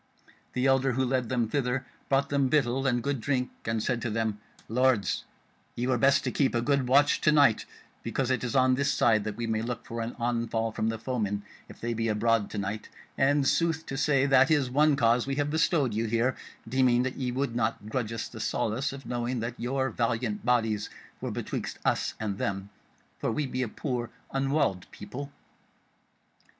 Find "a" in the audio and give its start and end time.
6.55-6.61, 23.61-23.67